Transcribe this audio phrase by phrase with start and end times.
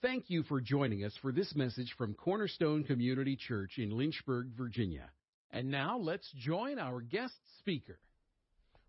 [0.00, 5.10] Thank you for joining us for this message from Cornerstone Community Church in Lynchburg, Virginia.
[5.50, 7.98] And now let's join our guest speaker.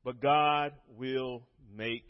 [0.05, 1.41] But God will
[1.75, 2.03] make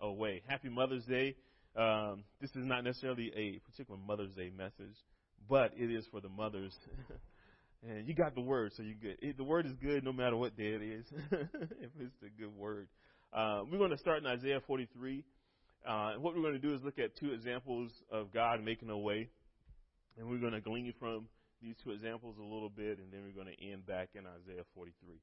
[0.00, 0.40] a way.
[0.46, 1.36] Happy Mother's Day.
[1.76, 4.96] Um, this is not necessarily a particular Mother's Day message,
[5.46, 6.72] but it is for the mothers.
[7.86, 9.18] and you got the word, so you good.
[9.20, 12.56] It, the word is good no matter what day it is, if it's a good
[12.56, 12.88] word.
[13.30, 15.22] Uh, we're going to start in Isaiah 43.
[15.86, 18.98] Uh, what we're going to do is look at two examples of God making a
[18.98, 19.28] way,
[20.16, 21.26] and we're going to glean from
[21.60, 24.64] these two examples a little bit, and then we're going to end back in Isaiah
[24.74, 25.16] 43.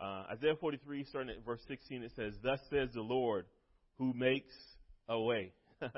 [0.00, 3.46] Uh, Isaiah 43, starting at verse 16, it says, Thus says the Lord,
[3.98, 4.54] who makes
[5.08, 5.52] a way.
[5.80, 5.90] and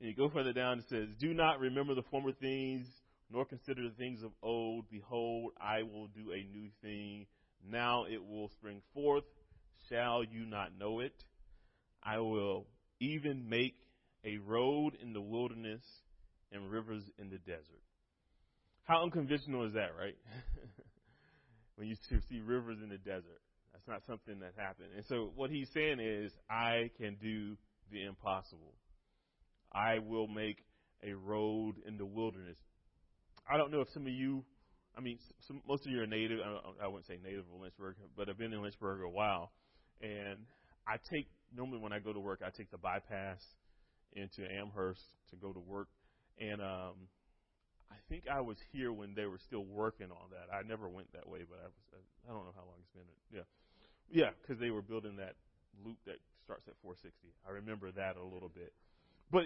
[0.00, 2.86] you go further down, it says, Do not remember the former things,
[3.30, 4.84] nor consider the things of old.
[4.90, 7.26] Behold, I will do a new thing.
[7.68, 9.24] Now it will spring forth.
[9.88, 11.14] Shall you not know it?
[12.02, 12.66] I will
[13.00, 13.76] even make
[14.24, 15.82] a road in the wilderness
[16.52, 17.82] and rivers in the desert.
[18.84, 20.16] How unconventional is that, right?
[21.76, 21.94] when you
[22.28, 23.40] see rivers in the desert.
[23.72, 24.88] That's not something that happened.
[24.96, 27.56] And so what he's saying is, I can do
[27.92, 28.74] the impossible.
[29.72, 30.64] I will make
[31.04, 32.58] a road in the wilderness.
[33.48, 34.44] I don't know if some of you,
[34.96, 36.40] I mean, some, most of you are native.
[36.40, 39.52] I, I wouldn't say native of Lynchburg, but I've been in Lynchburg a while,
[40.02, 40.38] and
[40.86, 43.40] I take normally when I go to work, I take the bypass
[44.12, 45.88] into Amherst to go to work,
[46.38, 47.08] and um,
[47.90, 50.54] I think I was here when they were still working on that.
[50.54, 53.08] I never went that way, but I was I don't know how long it's been.
[53.32, 53.46] Yeah,
[54.10, 55.34] yeah, because they were building that
[55.84, 57.12] loop that starts at 460.
[57.46, 58.72] I remember that a little bit,
[59.30, 59.44] but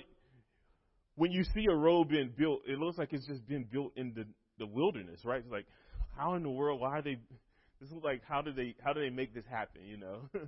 [1.14, 4.12] when you see a road being built, it looks like it's just been built in
[4.14, 4.27] the
[4.58, 5.41] the wilderness, right?
[5.41, 5.67] It's like,
[6.17, 6.80] how in the world?
[6.80, 7.19] Why are they?
[7.80, 8.74] This is like, how do they?
[8.84, 9.83] How do they make this happen?
[9.84, 10.28] You know.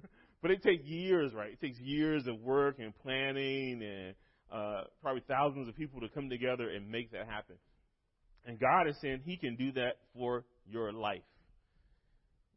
[0.43, 1.53] But it takes years, right?
[1.53, 4.15] It takes years of work and planning and
[4.53, 7.57] uh, probably thousands of people to come together and make that happen.
[8.45, 11.23] And God is saying He can do that for your life.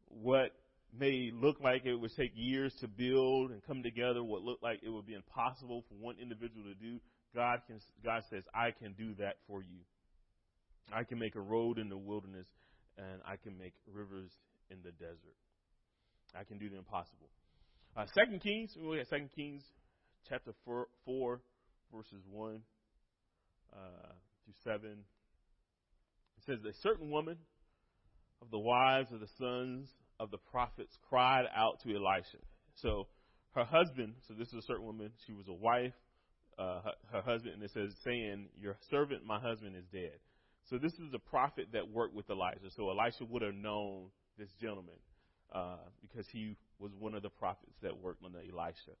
[0.08, 0.52] What
[0.96, 4.80] may look like it would take years to build and come together, what looked like
[4.82, 6.98] it would be impossible for one individual to do,
[7.34, 7.80] God can.
[8.04, 9.80] God says, "I can do that for you.
[10.92, 12.46] I can make a road in the wilderness,
[12.96, 14.30] and I can make rivers
[14.70, 15.36] in the desert.
[16.34, 17.28] I can do the impossible."
[17.98, 19.64] Uh, Second Kings, we look at Second Kings
[20.28, 21.40] chapter four, four
[21.92, 22.60] verses one
[23.72, 24.12] uh,
[24.44, 24.98] through seven.
[26.36, 27.38] It says, "A certain woman
[28.40, 29.88] of the wives of the sons
[30.20, 32.38] of the prophets cried out to Elisha."
[32.76, 33.08] So
[33.56, 35.10] her husband, so this is a certain woman.
[35.26, 35.94] She was a wife.
[36.56, 40.20] Uh, her, her husband, and it says, saying, "Your servant, my husband, is dead."
[40.70, 42.70] So this is a prophet that worked with Elisha.
[42.76, 45.00] So Elisha would have known this gentleman
[45.52, 48.96] uh, because he was one of the prophets that worked under Elisha.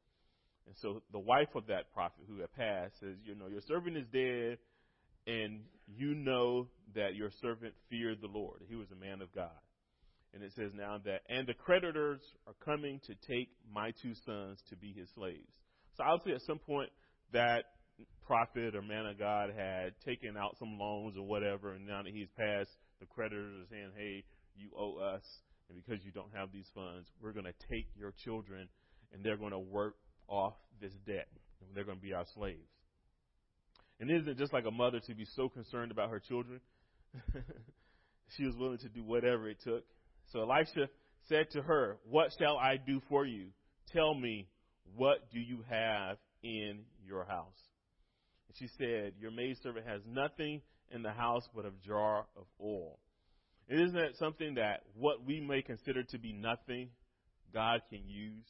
[0.66, 3.96] And so the wife of that prophet who had passed says, You know, your servant
[3.96, 4.58] is dead,
[5.26, 8.62] and you know that your servant feared the Lord.
[8.68, 9.50] He was a man of God.
[10.34, 14.58] And it says now that, and the creditors are coming to take my two sons
[14.68, 15.48] to be his slaves.
[15.96, 16.90] So obviously at some point
[17.32, 17.64] that
[18.26, 22.12] prophet or man of God had taken out some loans or whatever, and now that
[22.12, 24.24] he's passed, the creditors are saying, hey,
[24.54, 25.22] you owe us
[25.68, 28.68] and because you don't have these funds, we're going to take your children
[29.12, 29.94] and they're going to work
[30.26, 31.28] off this debt.
[31.60, 32.70] And they're going to be our slaves.
[34.00, 36.60] And isn't it just like a mother to be so concerned about her children?
[38.36, 39.84] she was willing to do whatever it took.
[40.32, 40.88] So Elisha
[41.28, 43.48] said to her, What shall I do for you?
[43.92, 44.48] Tell me,
[44.96, 47.58] what do you have in your house?
[48.48, 50.62] And she said, Your maidservant has nothing
[50.92, 52.98] in the house but a jar of oil.
[53.68, 56.88] Isn't that something that what we may consider to be nothing,
[57.52, 58.46] God can use?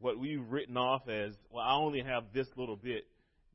[0.00, 3.06] What we've written off as, well, I only have this little bit,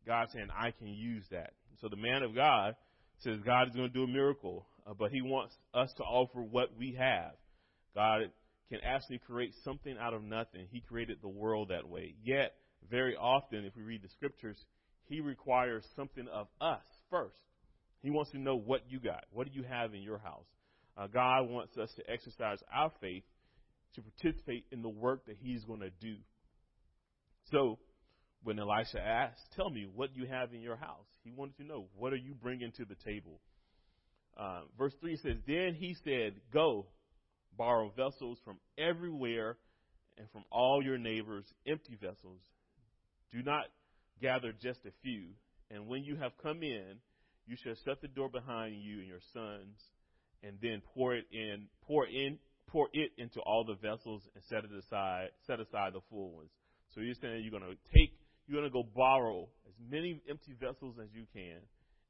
[0.06, 1.54] God saying, I can use that.
[1.82, 2.76] So the man of God
[3.20, 6.42] says God is going to do a miracle, uh, but he wants us to offer
[6.42, 7.32] what we have.
[7.94, 8.32] God
[8.70, 10.68] can actually create something out of nothing.
[10.72, 12.16] He created the world that way.
[12.24, 12.54] Yet,
[12.90, 14.58] very often, if we read the scriptures,
[15.10, 17.36] he requires something of us first.
[18.02, 19.24] He wants to know what you got.
[19.32, 20.46] What do you have in your house?
[20.98, 23.24] Uh, God wants us to exercise our faith
[23.96, 26.16] to participate in the work that He's going to do.
[27.52, 27.80] So,
[28.44, 31.08] when Elisha asked, Tell me, what you have in your house?
[31.24, 33.40] He wanted to know, What are you bringing to the table?
[34.38, 36.88] Uh, verse 3 says, Then he said, Go,
[37.58, 39.58] borrow vessels from everywhere
[40.18, 42.42] and from all your neighbors, empty vessels.
[43.32, 43.66] Do not
[44.22, 45.30] gather just a few.
[45.70, 46.98] And when you have come in,
[47.48, 49.80] you shall shut the door behind you and your sons,
[50.44, 54.64] and then pour it in, pour in, pour it into all the vessels and set
[54.64, 56.52] it aside, set aside the full ones.
[56.94, 58.14] So you're saying you're going to take
[58.48, 61.60] you're going to go borrow as many empty vessels as you can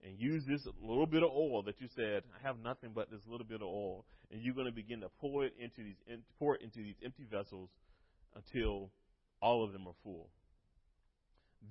[0.04, 3.22] and use this little bit of oil that you said, I have nothing but this
[3.28, 6.56] little bit of oil, and you're going to begin to pour it into these pour
[6.56, 7.69] it into these empty vessels
[8.36, 8.92] until
[9.42, 10.30] all of them are full.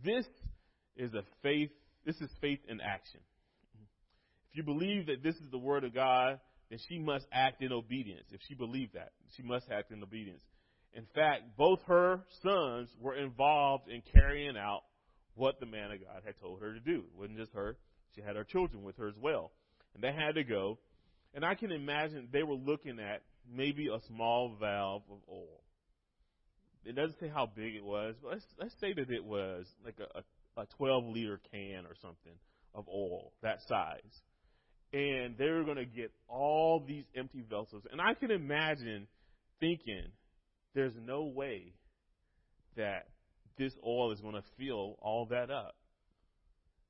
[0.04, 0.26] This
[0.96, 1.70] is a faith.
[2.04, 3.20] This is faith in action.
[4.56, 8.24] You believe that this is the word of God, then she must act in obedience.
[8.32, 10.40] If she believed that, she must act in obedience.
[10.94, 14.80] In fact, both her sons were involved in carrying out
[15.34, 17.00] what the man of God had told her to do.
[17.00, 17.76] It wasn't just her,
[18.14, 19.52] she had her children with her as well.
[19.94, 20.78] And they had to go.
[21.34, 23.20] And I can imagine they were looking at
[23.54, 25.60] maybe a small valve of oil.
[26.86, 29.98] It doesn't say how big it was, but let's, let's say that it was like
[30.00, 32.32] a, a, a 12 liter can or something
[32.74, 34.22] of oil, that size.
[34.92, 37.82] And they were going to get all these empty vessels.
[37.90, 39.06] And I can imagine
[39.60, 40.04] thinking,
[40.74, 41.72] there's no way
[42.76, 43.08] that
[43.58, 45.74] this oil is going to fill all that up.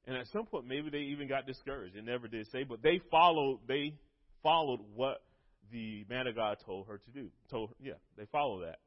[0.07, 1.97] And at some point, maybe they even got discouraged.
[1.97, 3.61] They never did say, but they followed.
[3.67, 3.95] They
[4.43, 5.23] followed what
[5.73, 7.29] the man of God told her to do.
[7.51, 8.79] Told, yeah, they followed that,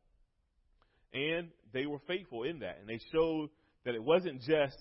[1.13, 3.49] and they were faithful in that, and they showed
[3.85, 4.77] that it wasn't just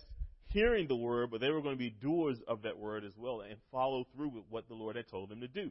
[0.48, 3.40] hearing the word, but they were going to be doers of that word as well,
[3.40, 5.70] and follow through with what the Lord had told them to do.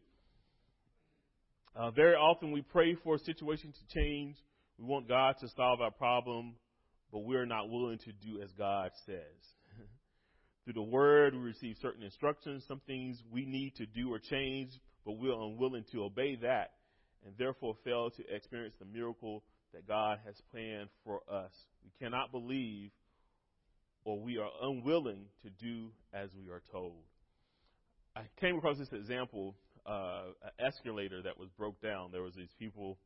[1.75, 4.35] Uh, very often, we pray for a situation to change.
[4.79, 6.55] We want God to solve our problem,
[7.11, 9.77] but we're not willing to do as God says.
[10.63, 14.71] Through the word, we receive certain instructions, some things we need to do or change,
[15.05, 16.71] but we're unwilling to obey that,
[17.25, 19.43] and therefore fail to experience the miracle
[19.73, 21.51] that God has planned for us.
[21.83, 22.91] We cannot believe
[24.07, 27.03] or we are unwilling to do as we are told.
[28.15, 29.53] I came across this example,
[29.85, 32.11] uh, an escalator that was broke down.
[32.13, 32.97] There was these people,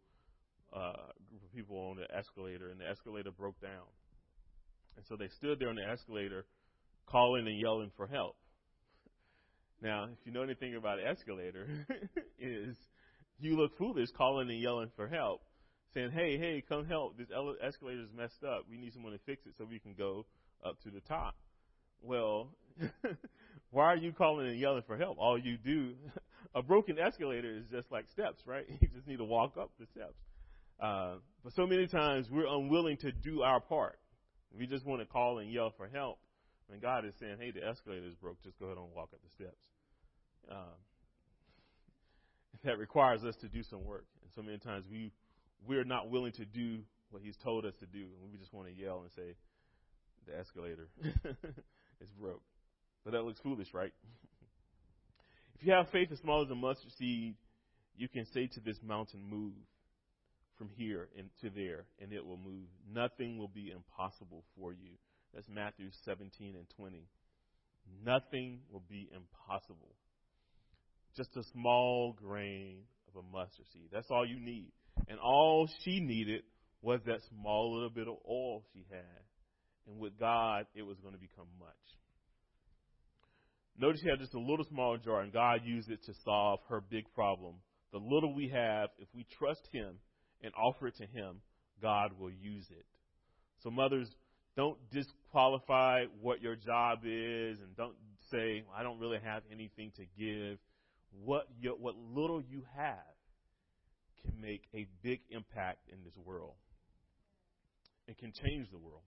[0.71, 3.89] uh, group of people on the escalator, and the escalator broke down.
[4.95, 6.45] And so they stood there on the escalator
[7.07, 8.35] calling and yelling for help.
[9.81, 11.67] Now, if you know anything about an escalator,
[12.37, 12.75] is
[13.39, 15.41] you look foolish calling and yelling for help,
[15.95, 17.17] saying, "Hey, hey, come help!
[17.17, 18.65] This escalator is messed up.
[18.69, 20.27] We need someone to fix it so we can go
[20.63, 21.35] up to the top."
[22.01, 22.49] Well,
[23.71, 25.17] why are you calling and yelling for help?
[25.19, 25.93] All you do,
[26.55, 28.65] a broken escalator is just like steps, right?
[28.81, 30.17] You just need to walk up the steps.
[30.79, 33.99] Uh, but so many times we're unwilling to do our part.
[34.57, 36.17] We just want to call and yell for help
[36.67, 39.19] when God is saying, hey, the escalator is broke, just go ahead and walk up
[39.23, 39.61] the steps.
[40.49, 40.79] Um,
[42.63, 44.05] that requires us to do some work.
[44.21, 45.11] And so many times we,
[45.67, 46.79] we're not willing to do
[47.09, 47.99] what He's told us to do.
[47.99, 49.35] And we just want to yell and say,
[50.27, 52.41] the escalator is broke.
[53.03, 53.93] But that looks foolish, right?
[55.55, 57.35] if you have faith as small as a mustard seed,
[57.95, 59.53] you can say to this mountain, move
[60.57, 62.67] from here into there, and it will move.
[62.93, 64.91] Nothing will be impossible for you.
[65.33, 67.07] That's Matthew 17 and 20.
[68.05, 69.95] Nothing will be impossible.
[71.15, 73.89] Just a small grain of a mustard seed.
[73.91, 74.71] That's all you need.
[75.07, 76.43] And all she needed
[76.81, 79.23] was that small little bit of oil she had.
[79.87, 81.69] And with God, it was going to become much.
[83.77, 86.81] Notice she had just a little small jar, and God used it to solve her
[86.81, 87.55] big problem.
[87.91, 89.95] The little we have, if we trust Him
[90.41, 91.41] and offer it to Him,
[91.81, 92.85] God will use it.
[93.63, 94.09] So, mothers,
[94.55, 97.95] don't disqualify what your job is and don't
[98.29, 100.59] say, I don't really have anything to give.
[101.23, 102.97] What, your, what little you have
[104.23, 106.53] can make a big impact in this world.
[108.07, 109.03] and can change the world.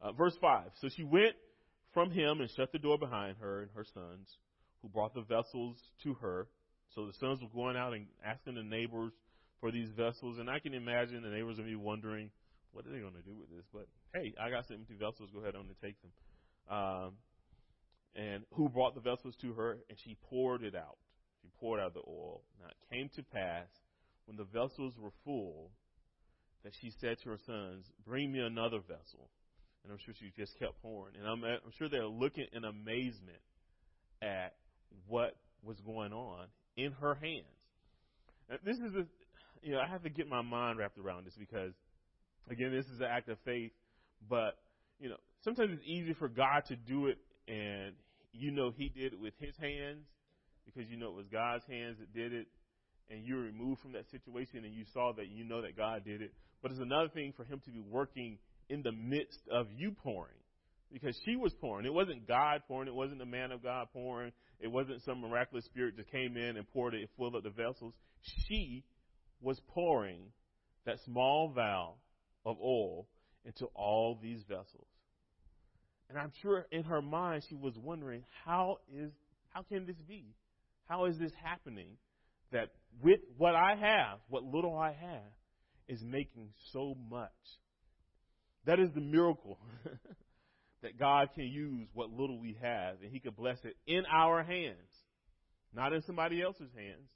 [0.00, 0.70] Uh, verse 5.
[0.80, 1.34] So she went
[1.92, 4.36] from him and shut the door behind her and her sons,
[4.82, 6.48] who brought the vessels to her.
[6.94, 9.12] So the sons were going out and asking the neighbors
[9.60, 10.38] for these vessels.
[10.38, 12.30] And I can imagine the neighbors would be wondering,
[12.72, 13.64] what are they going to do with this?
[13.72, 15.30] But hey, I got some empty vessels.
[15.32, 16.12] Go ahead on and take them.
[16.68, 17.12] Um,
[18.14, 20.98] and who brought the vessels to her, and she poured it out.
[21.42, 22.42] She poured out the oil.
[22.60, 23.68] Now it came to pass
[24.26, 25.70] when the vessels were full
[26.64, 29.30] that she said to her sons, "Bring me another vessel."
[29.86, 31.14] And I'm sure she just kept pouring.
[31.16, 33.38] And I'm, I'm sure they're looking in amazement
[34.20, 34.54] at
[35.06, 37.46] what was going on in her hands.
[38.50, 39.06] Now, this is a,
[39.62, 41.72] you know, I have to get my mind wrapped around this because
[42.48, 43.72] Again, this is an act of faith,
[44.28, 44.58] but
[45.00, 47.94] you know, sometimes it's easy for God to do it and
[48.32, 50.06] you know he did it with his hands
[50.64, 52.46] because you know it was God's hands that did it
[53.10, 56.22] and you're removed from that situation and you saw that you know that God did
[56.22, 56.32] it.
[56.62, 60.32] But it's another thing for him to be working in the midst of you pouring.
[60.92, 61.84] Because she was pouring.
[61.84, 62.88] It wasn't God pouring.
[62.88, 64.32] It wasn't the man of God pouring.
[64.60, 67.50] It wasn't some miraculous spirit that came in and poured it, and filled up the
[67.50, 67.92] vessels.
[68.46, 68.84] She
[69.40, 70.20] was pouring
[70.86, 71.96] that small valve
[72.44, 73.06] of oil
[73.44, 74.86] into all these vessels.
[76.08, 79.10] And I'm sure in her mind she was wondering, how is
[79.50, 80.34] how can this be?
[80.86, 81.96] How is this happening
[82.52, 82.68] that
[83.02, 85.32] with what I have, what little I have,
[85.88, 87.30] is making so much?
[88.66, 89.58] That is the miracle
[90.82, 94.42] that God can use what little we have and He can bless it in our
[94.42, 94.76] hands,
[95.72, 97.08] not in somebody else's hands,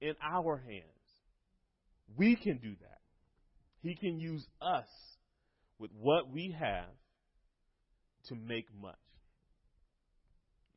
[0.00, 0.84] in our hands.
[2.16, 3.00] We can do that.
[3.82, 4.88] He can use us
[5.78, 6.84] with what we have
[8.28, 8.94] to make much.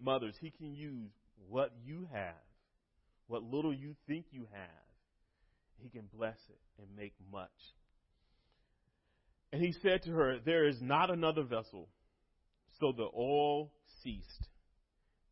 [0.02, 1.12] Mothers, He can use
[1.50, 2.36] what you have,
[3.28, 4.70] what little you think you have.
[5.82, 7.50] He can bless it and make much.
[9.52, 11.90] And he said to her, There is not another vessel.
[12.80, 13.72] So the oil
[14.04, 14.48] ceased.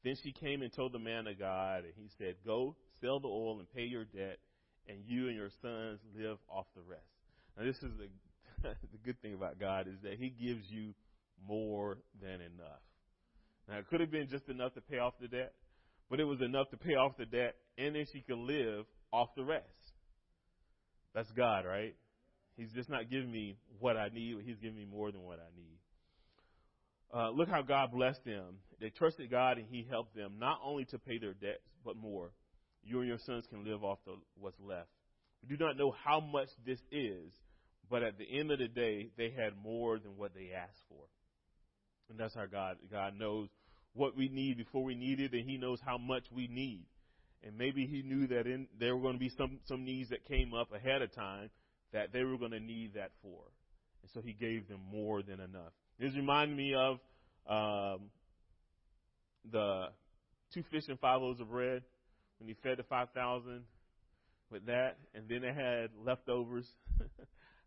[0.04, 3.28] Then she came and told the man of God, and he said, Go, sell the
[3.28, 4.40] oil and pay your debt,
[4.88, 7.02] and you and your sons live off the rest.
[7.58, 10.94] Now, this is the, the good thing about God is that He gives you
[11.48, 12.82] more than enough.
[13.68, 15.54] Now, it could have been just enough to pay off the debt,
[16.10, 19.30] but it was enough to pay off the debt, and then she could live off
[19.36, 19.66] the rest.
[21.14, 21.96] That's God, right?
[22.58, 25.56] He's just not giving me what I need, He's giving me more than what I
[25.56, 25.78] need.
[27.14, 28.58] Uh, look how God blessed them.
[28.82, 32.32] They trusted God and He helped them not only to pay their debts, but more.
[32.84, 34.90] You and your sons can live off the, what's left.
[35.42, 37.32] We do not know how much this is,
[37.90, 41.04] but at the end of the day, they had more than what they asked for.
[42.10, 42.78] And that's our God.
[42.92, 43.50] God knows
[43.94, 46.86] what we need before we need it, and He knows how much we need.
[47.44, 50.26] And maybe He knew that in, there were going to be some, some needs that
[50.26, 51.50] came up ahead of time
[51.94, 53.42] that they were going to need that for.
[54.02, 55.74] And so He gave them more than enough.
[56.00, 57.00] This reminded me of
[57.50, 58.10] um,
[59.52, 59.88] the
[60.54, 61.84] two fish and five loaves of bread
[62.40, 63.64] when He fed the 5,000
[64.50, 66.68] with that, and then they had leftovers.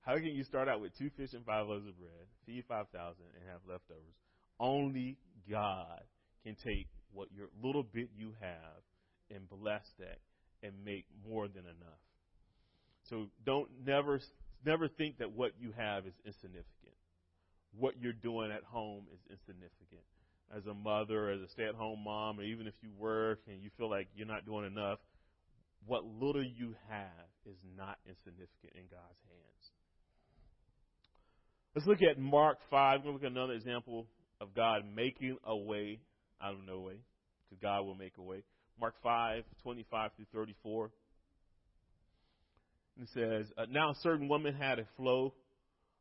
[0.02, 2.92] How can you start out with two fish and five loaves of bread, feed 5,000,
[3.34, 4.14] and have leftovers?
[4.58, 5.18] Only
[5.50, 6.00] God
[6.42, 8.82] can take what your little bit you have
[9.30, 10.18] and bless that
[10.62, 12.00] and make more than enough.
[13.10, 14.20] So don't never
[14.64, 16.94] never think that what you have is insignificant.
[17.76, 20.02] What you're doing at home is insignificant.
[20.56, 23.88] As a mother, as a stay-at-home mom, or even if you work and you feel
[23.88, 24.98] like you're not doing enough,
[25.86, 29.70] what little you have is not insignificant in God's hands.
[31.74, 33.00] Let's look at Mark 5.
[33.04, 34.06] We're going to look at another example
[34.40, 36.00] of God making a way
[36.42, 36.96] out of no way,
[37.48, 38.42] because God will make a way.
[38.80, 40.90] Mark 5, 25 through 34.
[43.00, 45.34] It says, uh, Now a certain woman had a flow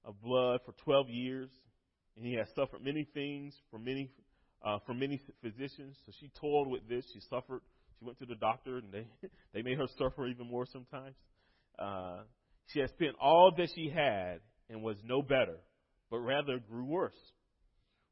[0.05, 1.49] of blood for 12 years,
[2.15, 4.11] and he had suffered many things from many,
[4.65, 5.97] uh, from many physicians.
[6.05, 7.05] So she toiled with this.
[7.13, 7.61] She suffered.
[7.99, 9.07] She went to the doctor, and they,
[9.53, 11.15] they made her suffer even more sometimes.
[11.77, 12.21] Uh,
[12.67, 15.57] she had spent all that she had and was no better,
[16.09, 17.13] but rather grew worse.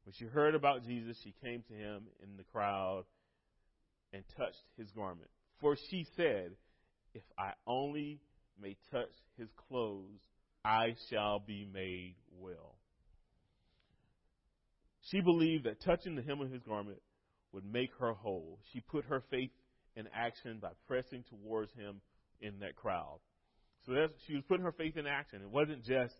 [0.04, 3.04] When she heard about Jesus, she came to him in the crowd
[4.12, 5.28] and touched his garment.
[5.60, 6.52] For she said,
[7.14, 8.20] If I only
[8.60, 10.20] may touch his clothes,
[10.64, 12.76] I shall be made well.
[15.10, 17.00] She believed that touching the hem of his garment
[17.52, 18.58] would make her whole.
[18.72, 19.50] She put her faith
[19.96, 22.00] in action by pressing towards him
[22.40, 23.20] in that crowd.
[23.86, 23.92] So
[24.26, 25.40] she was putting her faith in action.
[25.42, 26.14] It wasn't just,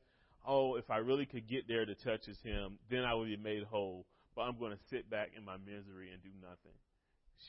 [0.47, 3.37] oh, if I really could get there to touch his hem, then I would be
[3.37, 4.07] made whole.
[4.35, 6.77] But I'm going to sit back in my misery and do nothing.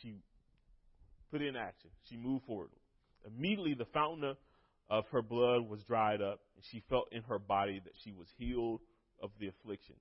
[0.02, 0.16] She
[1.32, 1.90] put in action.
[2.10, 2.70] She moved forward.
[3.26, 4.36] Immediately, the fountain
[4.90, 8.28] of her blood was dried up, and she felt in her body that she was
[8.38, 8.82] healed
[9.22, 9.96] of the affliction.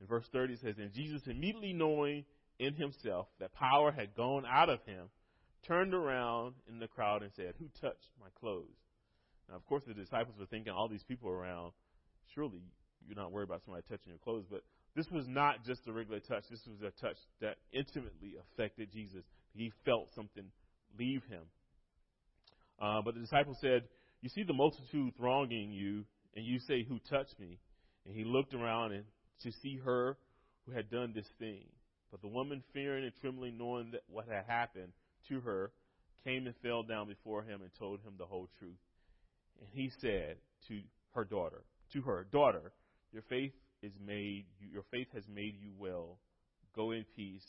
[0.00, 2.24] In verse 30 it says, And Jesus, immediately knowing
[2.58, 5.08] in himself that power had gone out of him,
[5.66, 8.76] turned around in the crowd and said, Who touched my clothes?
[9.48, 11.72] Now, of course, the disciples were thinking, all these people around,
[12.34, 12.60] surely
[13.06, 14.44] you're not worried about somebody touching your clothes.
[14.50, 14.62] But
[14.94, 16.44] this was not just a regular touch.
[16.50, 19.24] This was a touch that intimately affected Jesus.
[19.54, 20.44] He felt something
[20.98, 21.42] leave him.
[22.80, 23.82] Uh, but the disciples said,
[24.22, 26.04] You see the multitude thronging you,
[26.34, 27.58] and you say, Who touched me?
[28.04, 29.04] And he looked around and
[29.42, 30.16] to see her
[30.64, 31.64] who had done this thing.
[32.10, 34.92] But the woman, fearing and trembling, knowing that what had happened
[35.28, 35.72] to her,
[36.24, 38.78] came and fell down before him and told him the whole truth.
[39.60, 40.36] And he said
[40.68, 40.80] to
[41.14, 42.72] her daughter, to her daughter,
[43.12, 46.18] your faith is made, your faith has made you well.
[46.74, 47.44] Go in peace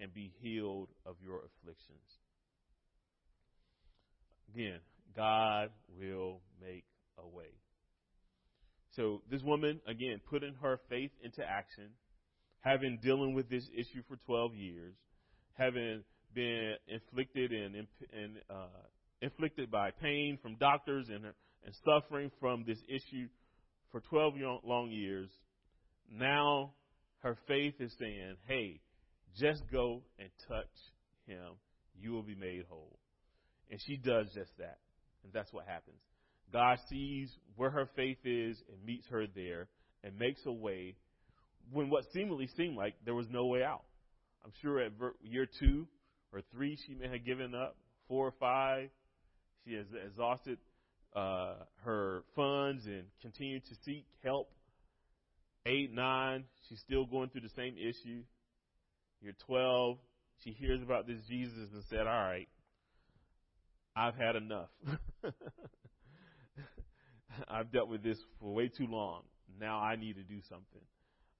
[0.00, 2.18] and be healed of your afflictions.
[4.54, 4.80] Again,
[5.16, 6.84] God will make
[7.18, 7.52] a way.
[8.96, 11.90] So this woman, again, putting her faith into action,
[12.60, 14.94] having dealing with this issue for 12 years,
[15.54, 16.02] having
[16.34, 18.66] been inflicted and, and uh,
[19.20, 23.26] inflicted by pain from doctors and, and suffering from this issue
[23.90, 25.30] for 12 long years,
[26.10, 26.72] now
[27.24, 28.80] Her faith is saying, hey,
[29.34, 30.66] just go and touch
[31.26, 31.56] him.
[31.98, 32.98] You will be made whole.
[33.70, 34.78] And she does just that.
[35.24, 35.98] And that's what happens.
[36.52, 39.68] God sees where her faith is and meets her there
[40.04, 40.96] and makes a way
[41.72, 43.84] when what seemingly seemed like there was no way out.
[44.44, 45.86] I'm sure at year two
[46.32, 47.76] or three, she may have given up.
[48.08, 48.90] Four or five,
[49.64, 50.58] she has exhausted
[51.16, 51.54] uh,
[51.84, 54.50] her funds and continued to seek help.
[55.66, 58.22] Eight, nine, she's still going through the same issue.
[59.22, 59.96] Year 12,
[60.42, 62.48] she hears about this Jesus and said, All right,
[63.96, 64.70] I've had enough.
[67.48, 69.22] I've dealt with this for way too long.
[69.60, 70.82] Now I need to do something.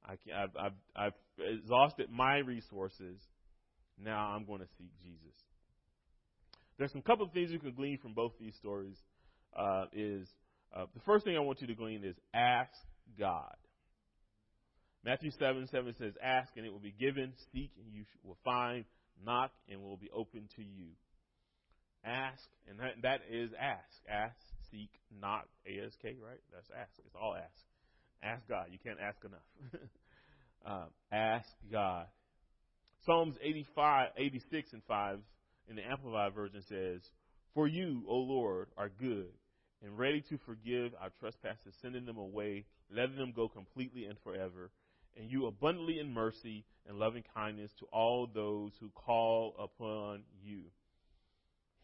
[0.05, 3.19] I can, I've, I've, I've exhausted my resources.
[4.03, 5.35] Now I'm going to seek Jesus.
[6.79, 8.97] There's some couple of things you can glean from both these stories.
[9.57, 10.29] Uh, is
[10.75, 12.73] uh, the first thing I want you to glean is ask
[13.19, 13.55] God.
[15.05, 18.85] Matthew 7 7 says, Ask and it will be given, seek and you will find,
[19.25, 20.89] knock and it will be open to you.
[22.05, 24.03] Ask, and that, that is ask.
[24.09, 24.37] Ask,
[24.71, 26.41] seek, knock, ASK, right?
[26.53, 26.93] That's ask.
[27.05, 27.65] It's all ask.
[28.23, 28.67] Ask God.
[28.71, 29.89] You can't ask enough.
[30.67, 32.07] uh, ask God.
[33.07, 35.19] Psalms 85, 86 and 5
[35.69, 37.01] in the Amplified Version says,
[37.55, 39.33] For you, O Lord, are good
[39.83, 44.71] and ready to forgive our trespasses, sending them away, letting them go completely and forever.
[45.17, 50.63] And you abundantly in mercy and loving kindness to all those who call upon you.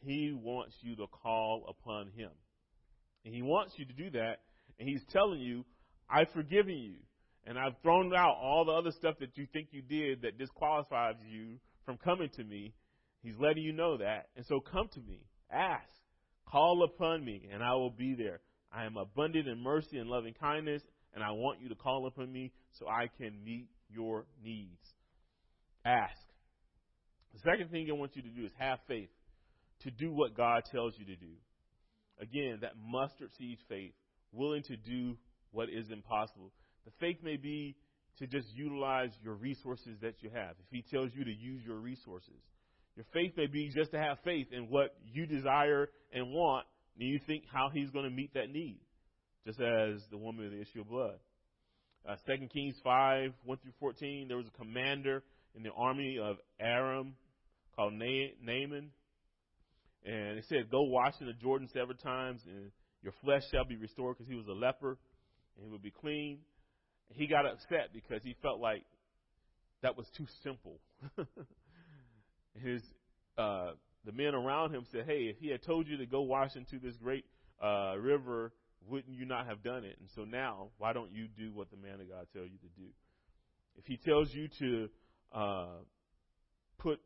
[0.02, 2.30] He wants you to call upon Him.
[3.24, 4.40] And He wants you to do that.
[4.78, 5.64] And He's telling you,
[6.08, 6.96] I've forgiven you.
[7.46, 11.16] And I've thrown out all the other stuff that you think you did that disqualifies
[11.28, 12.74] you from coming to me.
[13.22, 14.28] He's letting you know that.
[14.36, 15.20] And so come to me.
[15.50, 15.88] Ask.
[16.46, 18.40] Call upon me, and I will be there.
[18.72, 20.82] I am abundant in mercy and loving kindness,
[21.14, 24.80] and I want you to call upon me so I can meet your needs.
[25.84, 26.16] Ask.
[27.32, 29.08] The second thing I want you to do is have faith
[29.80, 31.32] to do what God tells you to do.
[32.20, 33.94] Again, that mustard seed faith,
[34.32, 35.16] willing to do
[35.52, 36.52] what is impossible.
[36.84, 37.76] The faith may be
[38.18, 40.50] to just utilize your resources that you have.
[40.50, 42.42] If He tells you to use your resources,
[42.96, 46.66] your faith may be just to have faith in what you desire and want,
[46.98, 48.80] and you think how He's going to meet that need,
[49.46, 51.18] just as the woman with the issue of blood.
[52.08, 55.22] Uh, 2 Kings 5, 1 through 14, there was a commander
[55.54, 57.14] in the army of Aram
[57.76, 58.90] called Naaman.
[60.04, 62.70] And it said, Go wash in the Jordan seven times, and
[63.02, 64.98] your flesh shall be restored, because he was a leper,
[65.56, 66.38] and he would be clean.
[67.08, 68.84] And he got upset because he felt like
[69.82, 70.80] that was too simple.
[72.54, 72.82] His
[73.38, 73.72] uh,
[74.04, 76.78] the men around him said, "Hey, if he had told you to go wash into
[76.78, 77.24] this great
[77.62, 78.52] uh, river,
[78.88, 79.96] wouldn't you not have done it?
[80.00, 82.80] And so now, why don't you do what the man of God tells you to
[82.80, 82.88] do?
[83.76, 84.88] If he tells you to
[85.32, 85.66] uh,
[86.78, 87.00] put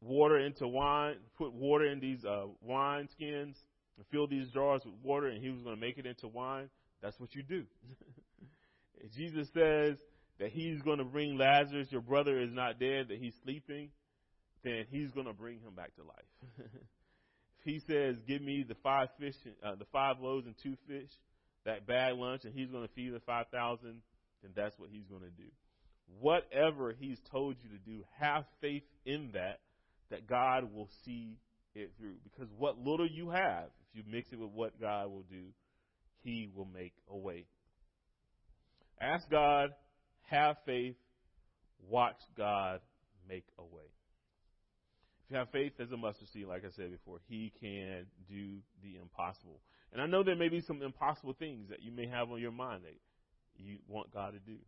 [0.00, 3.56] water into wine, put water in these uh, wine skins,
[3.96, 6.68] and fill these jars with water, and he was going to make it into wine,
[7.02, 7.64] that's what you do.
[9.16, 9.96] Jesus says
[10.38, 13.90] that he's going to bring Lazarus, your brother is not dead, that he's sleeping,
[14.64, 16.50] then he's going to bring him back to life.
[16.58, 19.34] if he says, "Give me the five fish,
[19.64, 21.10] uh, the five loaves and two fish,
[21.64, 24.02] that bad lunch," and he's going to feed the five thousand,
[24.42, 25.48] then that's what he's going to do.
[26.20, 29.60] Whatever he's told you to do, have faith in that,
[30.10, 31.38] that God will see
[31.74, 32.16] it through.
[32.24, 35.44] Because what little you have, if you mix it with what God will do,
[36.22, 37.46] He will make a way.
[39.00, 39.70] Ask God,
[40.30, 40.96] have faith,
[41.88, 42.80] watch God
[43.28, 43.84] make a way.
[45.24, 48.58] If you have faith as a mustard seed, like I said before, He can do
[48.82, 49.60] the impossible.
[49.92, 52.52] And I know there may be some impossible things that you may have on your
[52.52, 52.96] mind that
[53.56, 54.58] you want God to do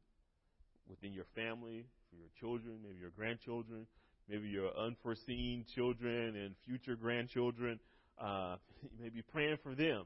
[0.89, 3.87] within your family, for your children, maybe your grandchildren,
[4.31, 7.81] maybe your unforeseen children and future grandchildren.
[8.19, 10.05] Uh, you may be praying for them.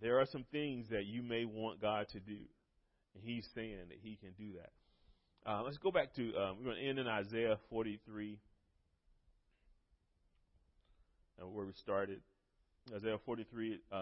[0.00, 2.38] There are some things that you may want God to do.
[3.14, 5.50] And He's saying that He can do that.
[5.50, 8.38] Uh, let's go back to, um, we're going to end in Isaiah 43
[11.52, 12.20] where we started.
[12.94, 14.00] Isaiah 43, um,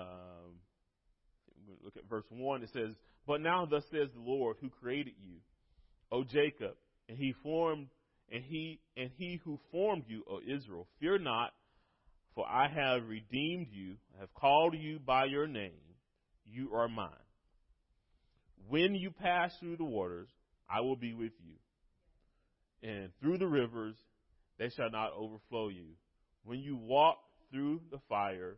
[1.82, 2.62] look at verse 1.
[2.62, 2.94] It says,
[3.26, 5.36] But now thus says the Lord who created you,
[6.10, 6.74] O Jacob,
[7.08, 7.88] and he formed
[8.30, 11.52] and he and he who formed you, O Israel, fear not,
[12.34, 15.72] for I have redeemed you, I have called you by your name,
[16.44, 17.10] you are mine.
[18.68, 20.28] When you pass through the waters,
[20.68, 22.88] I will be with you.
[22.88, 23.96] And through the rivers,
[24.58, 25.94] they shall not overflow you.
[26.44, 27.18] When you walk
[27.50, 28.56] through the fire,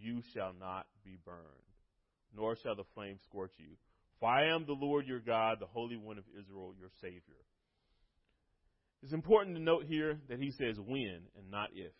[0.00, 1.38] you shall not be burned,
[2.34, 3.76] nor shall the flame scorch you.
[4.18, 7.20] For I am the Lord your God, the Holy One of Israel, your Savior.
[9.04, 11.92] It's important to note here that he says when and not if.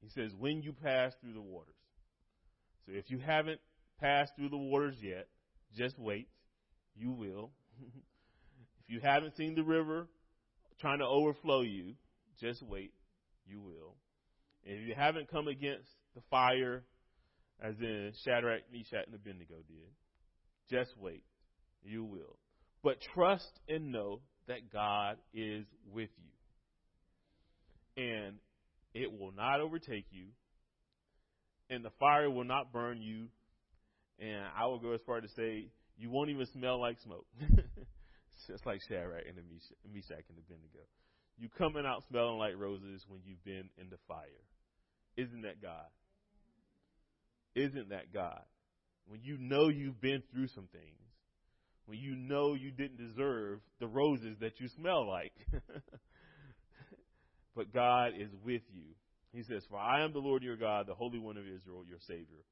[0.00, 1.74] He says when you pass through the waters.
[2.86, 3.60] So if you haven't
[4.00, 5.28] passed through the waters yet,
[5.76, 6.28] just wait.
[6.96, 7.50] You will.
[7.82, 10.08] if you haven't seen the river
[10.80, 11.96] trying to overflow you,
[12.40, 12.94] just wait.
[13.46, 13.96] You will.
[14.64, 16.82] And if you haven't come against the fire,
[17.62, 19.90] as in Shadrach, Meshach, and Abednego did,
[20.70, 21.24] just wait.
[21.82, 22.38] You will.
[22.82, 24.20] But trust and know
[24.50, 28.02] that God is with you.
[28.02, 28.36] And
[28.94, 30.26] it will not overtake you,
[31.68, 33.28] and the fire will not burn you.
[34.18, 37.26] And I will go as far to say, you won't even smell like smoke.
[38.48, 39.42] Just like Shadrach and the
[39.92, 40.84] Meshach and Abednego.
[41.38, 44.44] You coming out smelling like roses when you've been in the fire.
[45.16, 45.86] Isn't that God?
[47.54, 48.42] Isn't that God?
[49.06, 51.09] When you know you've been through some things,
[51.90, 55.32] when you know you didn't deserve the roses that you smell like.
[57.56, 58.94] but God is with you.
[59.32, 61.98] He says, For I am the Lord your God, the Holy One of Israel, your
[62.06, 62.44] Savior.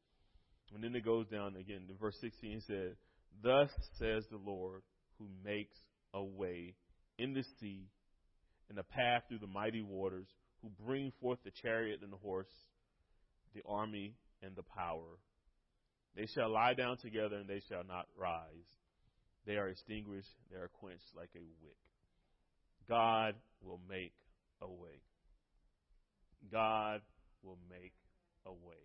[0.75, 2.51] And then it goes down again in verse 16.
[2.51, 2.97] He said,
[3.41, 3.71] Thus
[4.01, 4.83] says the Lord,
[5.21, 5.77] who makes
[6.13, 6.75] a way
[7.17, 7.87] in the sea
[8.69, 10.27] and a path through the mighty waters,
[10.63, 12.51] who bring forth the chariot and the horse,
[13.55, 15.21] the army and the power.
[16.17, 18.67] They shall lie down together and they shall not rise.
[19.49, 21.79] They are extinguished, they are quenched like a wick.
[22.87, 24.13] God will make
[24.61, 25.01] a way.
[26.53, 27.01] God
[27.43, 27.95] will make
[28.45, 28.77] a way.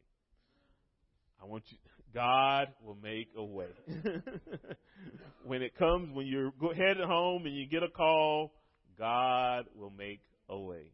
[1.41, 1.77] I want you,
[2.13, 3.67] God will make a way.
[5.43, 8.53] when it comes, when you're headed home and you get a call,
[8.97, 10.93] God will make a way.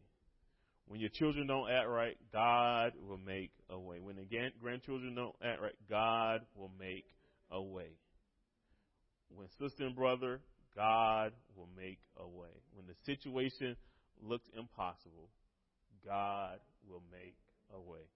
[0.88, 4.00] When your children don't act right, God will make a way.
[4.00, 4.26] When the
[4.60, 7.04] grandchildren don't act right, God will make
[7.52, 7.90] a way.
[9.34, 10.40] When sister and brother,
[10.74, 12.50] God will make a way.
[12.74, 13.76] When the situation
[14.22, 15.30] looks impossible,
[16.04, 17.36] God will make
[17.74, 18.06] a way.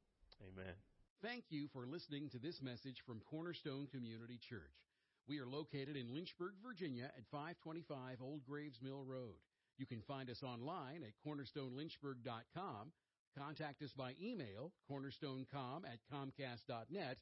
[0.42, 0.74] Amen.
[1.22, 4.74] Thank you for listening to this message from Cornerstone Community Church.
[5.27, 9.40] We are located in Lynchburg, Virginia at 525 Old Graves Mill Road.
[9.79, 12.92] You can find us online at cornerstonelynchburg.com,
[13.38, 17.18] contact us by email, cornerstonecom at comcast.net,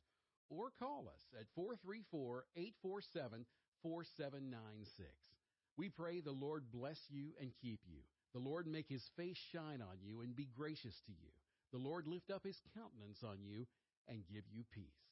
[0.50, 3.46] or call us at 434 847
[3.82, 5.08] 4796.
[5.76, 8.00] We pray the Lord bless you and keep you.
[8.32, 11.30] The Lord make his face shine on you and be gracious to you.
[11.72, 13.66] The Lord lift up his countenance on you
[14.08, 15.11] and give you peace.